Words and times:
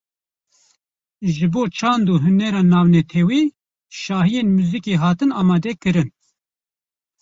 Ji 1.35 1.45
Bo 1.53 1.61
Çand 1.77 2.05
û 2.13 2.15
Hunera 2.23 2.61
Navnetewî, 2.71 3.41
şahiyên 4.01 4.47
muzîkê 4.55 4.95
hatin 5.03 5.31
amade 5.41 5.73
kirin 5.81 6.09